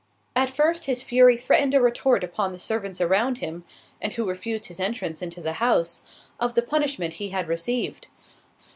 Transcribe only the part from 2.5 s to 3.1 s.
the servants